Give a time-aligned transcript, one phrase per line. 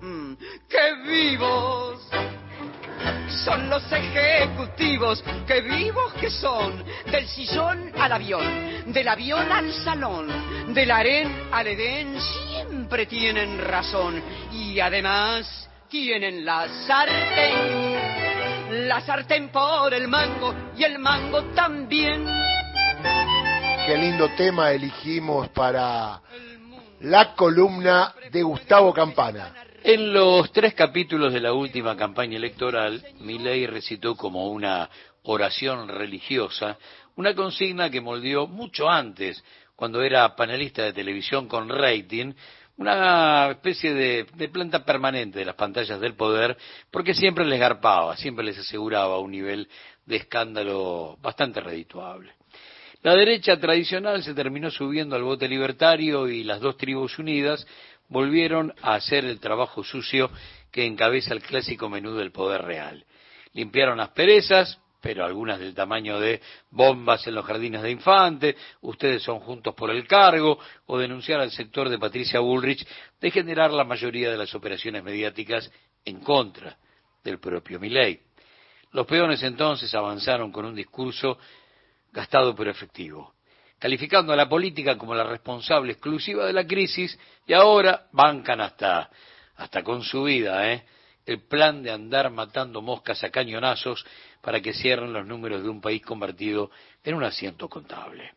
[0.68, 2.08] ¡Qué vivos!
[3.44, 10.28] Son los ejecutivos, qué vivos que son, del sillón al avión, del avión al salón,
[10.72, 14.22] del harén al edén, siempre tienen razón
[14.52, 17.94] y además tienen la sartén,
[18.88, 22.24] la sartén por el mango y el mango también.
[23.86, 26.20] Qué lindo tema elegimos para
[27.00, 29.63] la columna de Gustavo Campana.
[29.86, 34.88] En los tres capítulos de la última campaña electoral, Milei recitó como una
[35.24, 36.78] oración religiosa
[37.16, 39.44] una consigna que moldeó mucho antes,
[39.76, 42.32] cuando era panelista de televisión con rating,
[42.78, 46.56] una especie de, de, planta permanente de las pantallas del poder,
[46.90, 49.68] porque siempre les garpaba, siempre les aseguraba un nivel
[50.06, 52.32] de escándalo bastante redituable.
[53.04, 57.66] La derecha tradicional se terminó subiendo al bote libertario y las dos tribus unidas
[58.08, 60.30] volvieron a hacer el trabajo sucio
[60.72, 63.04] que encabeza el clásico menú del poder real.
[63.52, 69.22] Limpiaron las perezas, pero algunas del tamaño de bombas en los jardines de infante, ustedes
[69.22, 72.86] son juntos por el cargo, o denunciar al sector de Patricia Bullrich
[73.20, 75.70] de generar la mayoría de las operaciones mediáticas
[76.06, 76.78] en contra
[77.22, 78.18] del propio Milley.
[78.92, 81.36] Los peones entonces avanzaron con un discurso
[82.14, 83.34] gastado pero efectivo,
[83.78, 89.10] calificando a la política como la responsable exclusiva de la crisis y ahora bancan hasta,
[89.56, 90.84] hasta con su vida, ¿eh?
[91.26, 94.06] el plan de andar matando moscas a cañonazos
[94.40, 96.70] para que cierren los números de un país convertido
[97.02, 98.32] en un asiento contable.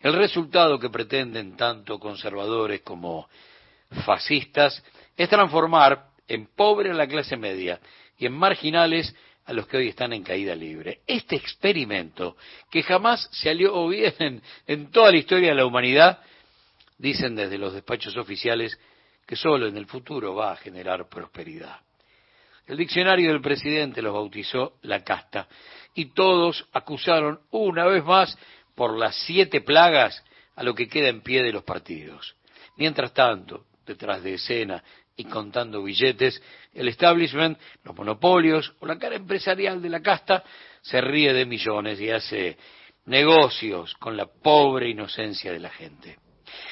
[0.00, 3.28] El resultado que pretenden tanto conservadores como
[4.06, 4.82] fascistas
[5.16, 7.78] es transformar en pobre a la clase media
[8.16, 9.14] y en marginales
[9.48, 11.00] a los que hoy están en caída libre.
[11.06, 12.36] Este experimento,
[12.70, 16.20] que jamás se salió bien en toda la historia de la humanidad,
[16.98, 18.78] dicen desde los despachos oficiales
[19.26, 21.80] que solo en el futuro va a generar prosperidad.
[22.66, 25.48] El diccionario del presidente los bautizó la casta
[25.94, 28.36] y todos acusaron una vez más
[28.74, 30.22] por las siete plagas
[30.56, 32.36] a lo que queda en pie de los partidos.
[32.76, 34.84] Mientras tanto, detrás de escena
[35.18, 36.40] y contando billetes,
[36.72, 40.44] el establishment, los monopolios o la cara empresarial de la casta
[40.80, 42.56] se ríe de millones y hace
[43.06, 46.18] negocios con la pobre inocencia de la gente.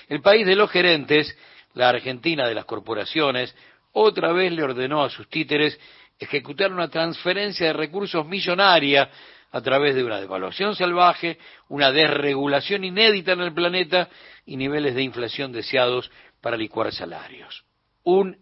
[0.08, 1.36] El país de los gerentes,
[1.74, 3.52] la Argentina de las corporaciones,
[3.92, 5.78] otra vez le ordenó a sus títeres
[6.16, 9.10] ejecutar una transferencia de recursos millonaria
[9.50, 14.08] a través de una devaluación salvaje, una desregulación inédita en el planeta
[14.44, 17.66] y niveles de inflación deseados para licuar salarios
[18.06, 18.38] un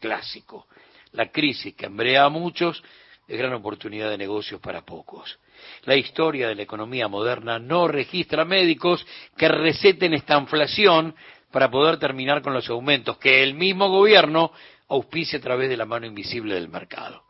[0.00, 0.66] clásico.
[1.12, 2.82] La crisis que embrea a muchos
[3.26, 5.38] es gran oportunidad de negocios para pocos.
[5.84, 9.04] La historia de la economía moderna no registra médicos
[9.36, 11.14] que receten esta inflación
[11.50, 14.52] para poder terminar con los aumentos que el mismo gobierno
[14.88, 17.24] auspicia a través de la mano invisible del mercado.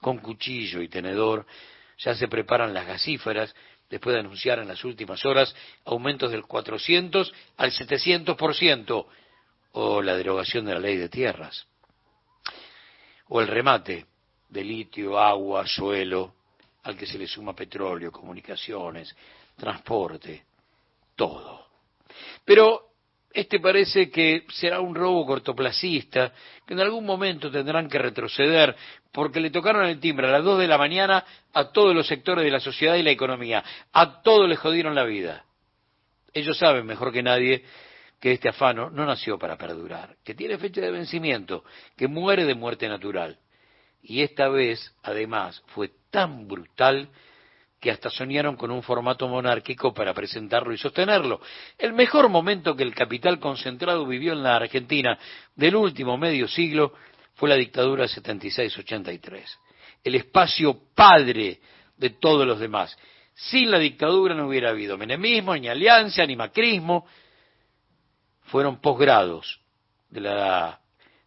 [0.00, 1.46] Con cuchillo y tenedor
[1.98, 3.54] ya se preparan las gasíferas
[3.90, 5.54] después de anunciar en las últimas horas
[5.84, 9.06] aumentos del 400 al 700%
[9.72, 11.66] o la derogación de la ley de tierras,
[13.28, 14.06] o el remate
[14.48, 16.34] de litio, agua, suelo,
[16.84, 19.14] al que se le suma petróleo, comunicaciones,
[19.56, 20.44] transporte,
[21.16, 21.66] todo.
[22.44, 22.92] Pero
[23.32, 26.32] este parece que será un robo cortoplacista,
[26.66, 28.76] que en algún momento tendrán que retroceder,
[29.10, 32.44] porque le tocaron el timbre a las dos de la mañana a todos los sectores
[32.44, 35.44] de la sociedad y la economía, a todos les jodieron la vida.
[36.34, 37.64] Ellos saben mejor que nadie
[38.22, 41.64] que este afano no nació para perdurar, que tiene fecha de vencimiento,
[41.96, 43.36] que muere de muerte natural.
[44.00, 47.08] Y esta vez, además, fue tan brutal
[47.80, 51.40] que hasta soñaron con un formato monárquico para presentarlo y sostenerlo.
[51.76, 55.18] El mejor momento que el capital concentrado vivió en la Argentina
[55.56, 56.92] del último medio siglo
[57.34, 59.42] fue la dictadura 76-83,
[60.04, 61.58] el espacio padre
[61.96, 62.96] de todos los demás.
[63.34, 67.04] Sin la dictadura no hubiera habido menemismo, ni alianza, ni macrismo,
[68.52, 69.62] fueron posgrados
[70.10, 70.78] de la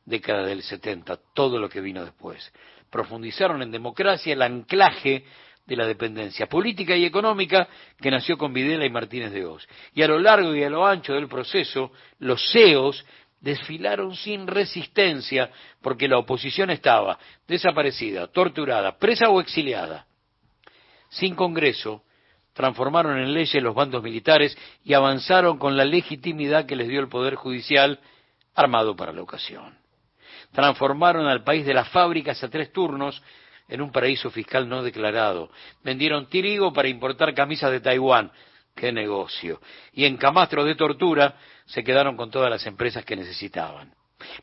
[0.06, 2.54] década del 70, todo lo que vino después.
[2.92, 5.26] Profundizaron en democracia el anclaje
[5.66, 7.68] de la dependencia política y económica
[8.00, 9.68] que nació con Videla y Martínez de Oz.
[9.96, 13.04] Y a lo largo y a lo ancho del proceso, los CEOs
[13.42, 15.50] desfilaron sin resistencia
[15.82, 17.18] porque la oposición estaba
[17.48, 20.06] desaparecida, torturada, presa o exiliada.
[21.10, 22.04] Sin Congreso,
[22.56, 27.10] transformaron en leyes los bandos militares y avanzaron con la legitimidad que les dio el
[27.10, 28.00] Poder Judicial
[28.56, 29.78] armado para la ocasión.
[30.54, 33.22] Transformaron al país de las fábricas a tres turnos
[33.68, 35.52] en un paraíso fiscal no declarado.
[35.84, 38.32] Vendieron tirigo para importar camisas de Taiwán.
[38.74, 39.60] ¡Qué negocio!
[39.92, 41.36] Y en camastros de tortura
[41.66, 43.94] se quedaron con todas las empresas que necesitaban.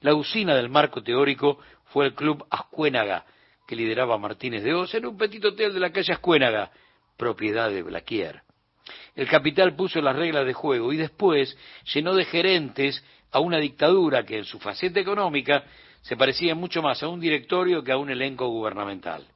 [0.00, 3.24] La usina del marco teórico fue el Club Ascuénaga,
[3.66, 6.70] que lideraba Martínez de Oz en un petit hotel de la calle Ascuénaga,
[7.16, 8.42] propiedad de Blaquier.
[9.14, 11.56] El capital puso las reglas de juego y después
[11.92, 15.64] llenó de gerentes a una dictadura que en su faceta económica
[16.02, 19.26] se parecía mucho más a un directorio que a un elenco gubernamental.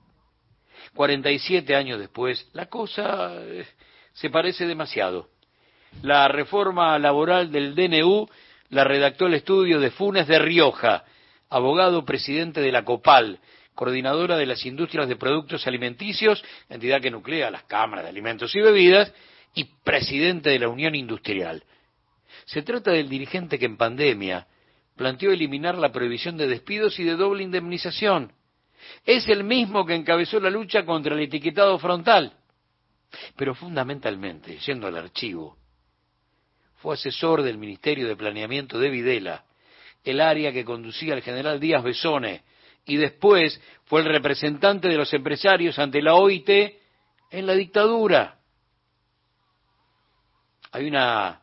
[0.94, 3.67] 47 años después, la cosa eh,
[4.12, 5.28] se parece demasiado.
[6.02, 8.28] La reforma laboral del DNU
[8.70, 11.05] la redactó el estudio de Funes de Rioja,
[11.49, 13.40] abogado presidente de la COPAL,
[13.76, 18.61] coordinadora de las industrias de productos alimenticios, entidad que nuclea las cámaras de alimentos y
[18.61, 19.12] bebidas,
[19.55, 21.62] y presidente de la Unión Industrial.
[22.46, 24.46] Se trata del dirigente que en pandemia
[24.96, 28.32] planteó eliminar la prohibición de despidos y de doble indemnización.
[29.05, 32.32] Es el mismo que encabezó la lucha contra el etiquetado frontal.
[33.37, 35.56] Pero fundamentalmente, yendo al archivo,
[36.76, 39.44] fue asesor del Ministerio de Planeamiento de Videla,
[40.05, 42.43] el área que conducía el general Díaz Besone,
[42.86, 46.48] y después fue el representante de los empresarios ante la OIT
[47.30, 48.38] en la dictadura.
[50.70, 51.40] Hay una,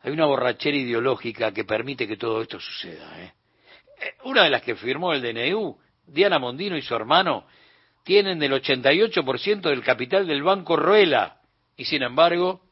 [0.00, 3.22] hay una borrachera ideológica que permite que todo esto suceda.
[3.22, 3.32] ¿eh?
[4.00, 7.46] eh una de las que firmó el DNU, Diana Mondino y su hermano,
[8.02, 11.42] tienen el 88% del capital del Banco Ruela
[11.76, 12.62] y sin embargo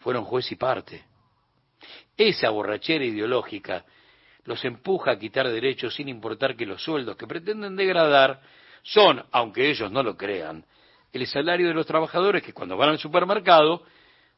[0.00, 1.04] fueron juez y parte.
[2.16, 3.84] Esa borrachera ideológica
[4.48, 8.40] los empuja a quitar derechos sin importar que los sueldos que pretenden degradar
[8.82, 10.64] son, aunque ellos no lo crean,
[11.12, 13.82] el salario de los trabajadores que cuando van al supermercado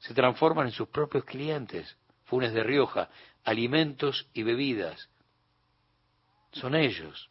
[0.00, 1.96] se transforman en sus propios clientes.
[2.24, 3.08] Funes de Rioja,
[3.44, 5.08] alimentos y bebidas.
[6.52, 7.30] Son ellos.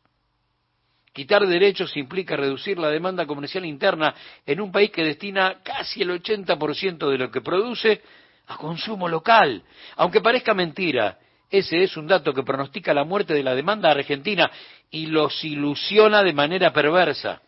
[1.12, 4.16] Quitar derechos implica reducir la demanda comercial interna
[4.46, 8.02] en un país que destina casi el 80% de lo que produce
[8.48, 9.64] a consumo local.
[9.98, 11.18] Aunque parezca mentira,
[11.50, 14.52] ese es un dato que pronostica la muerte de la demanda argentina
[14.92, 17.42] y los ilusiona de manera perversa.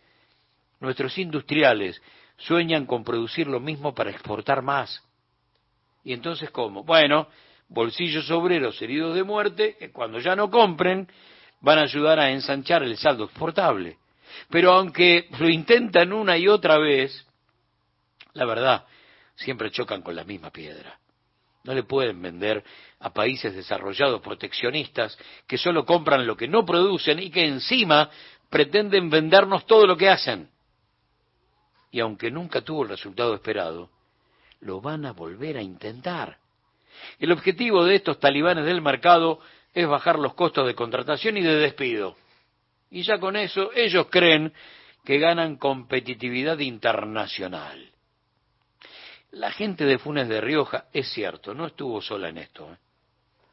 [0.79, 2.01] Nuestros industriales
[2.37, 5.03] sueñan con producir lo mismo para exportar más.
[6.03, 6.83] ¿Y entonces cómo?
[6.83, 7.27] Bueno,
[7.69, 11.07] bolsillos obreros heridos de muerte que cuando ya no compren
[11.59, 13.97] van a ayudar a ensanchar el saldo exportable.
[14.49, 17.27] Pero aunque lo intentan una y otra vez,
[18.33, 18.85] la verdad,
[19.35, 21.00] siempre chocan con la misma piedra.
[21.63, 22.63] No le pueden vender
[22.99, 25.17] a países desarrollados proteccionistas
[25.47, 28.09] que solo compran lo que no producen y que encima
[28.49, 30.49] pretenden vendernos todo lo que hacen.
[31.91, 33.89] Y aunque nunca tuvo el resultado esperado,
[34.61, 36.37] lo van a volver a intentar.
[37.19, 39.39] El objetivo de estos talibanes del mercado
[39.73, 42.15] es bajar los costos de contratación y de despido.
[42.89, 44.53] Y ya con eso ellos creen
[45.05, 47.90] que ganan competitividad internacional.
[49.31, 52.71] La gente de Funes de Rioja, es cierto, no estuvo sola en esto.
[52.71, 52.77] ¿eh?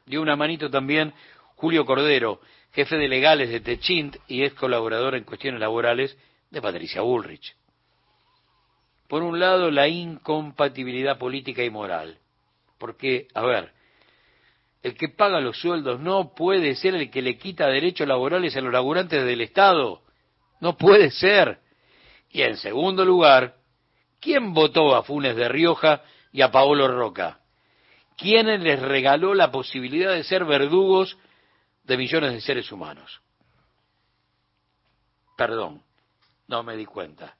[0.05, 1.13] Dio una manito también
[1.55, 2.41] Julio Cordero,
[2.73, 6.17] jefe de legales de Techint y ex colaborador en cuestiones laborales
[6.51, 7.55] de Patricia Bullrich.
[9.07, 12.19] Por un lado, la incompatibilidad política y moral.
[12.77, 13.71] Porque, a ver,
[14.83, 18.61] el que paga los sueldos no puede ser el que le quita derechos laborales a
[18.61, 20.01] los laburantes del Estado.
[20.61, 21.59] No puede ser.
[22.29, 23.58] Y en segundo lugar,
[24.19, 27.39] ¿Quién votó a Funes de Rioja y a Paolo Roca?
[28.17, 31.17] ¿Quién les regaló la posibilidad de ser verdugos
[31.83, 33.21] de millones de seres humanos?
[35.37, 35.81] Perdón,
[36.47, 37.37] no me di cuenta.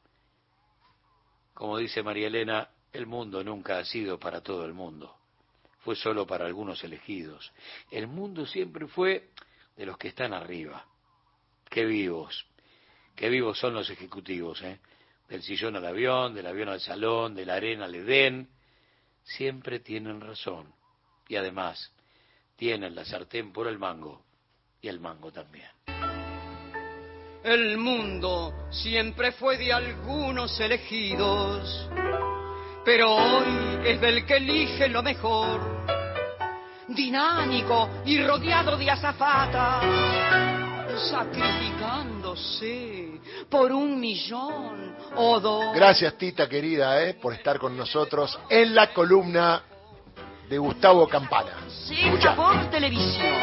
[1.53, 5.17] Como dice María Elena, el mundo nunca ha sido para todo el mundo.
[5.79, 7.51] Fue solo para algunos elegidos.
[7.91, 9.31] El mundo siempre fue
[9.75, 10.86] de los que están arriba.
[11.69, 12.45] Qué vivos.
[13.15, 14.79] Qué vivos son los ejecutivos, ¿eh?
[15.29, 18.50] Del sillón al avión, del avión al salón, de la arena al Edén,
[19.24, 20.74] siempre tienen razón.
[21.27, 21.91] Y además,
[22.55, 24.24] tienen la sartén por el mango
[24.81, 25.69] y el mango también.
[27.43, 31.89] El mundo siempre fue de algunos elegidos,
[32.83, 35.86] pero hoy es del que elige lo mejor,
[36.89, 39.86] dinámico y rodeado de azafatas,
[42.36, 43.19] sacrificándose
[43.50, 45.74] por un millón o dos.
[45.74, 49.63] Gracias, Tita querida, eh, por estar con nosotros en la columna
[50.50, 51.51] de Gustavo Campana.
[51.67, 53.33] Escucha por televisión.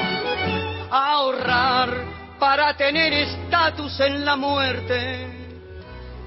[0.90, 5.33] Ahorrar para tener estatus en la muerte.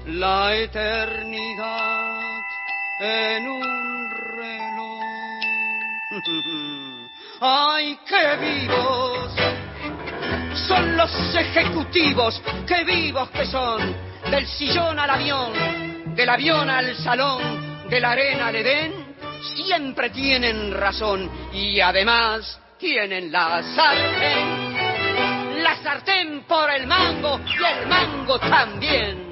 [0.06, 2.20] La eternidad
[3.00, 5.00] en un reloj.
[7.40, 9.59] ¡Ay, qué vivos!
[10.54, 13.94] Son los ejecutivos, qué vivos que son,
[14.30, 15.52] del sillón al avión,
[16.14, 18.92] del avión al salón, de la arena al Edén,
[19.54, 25.62] siempre tienen razón y además tienen la sartén.
[25.62, 29.30] La sartén por el mango y el mango también.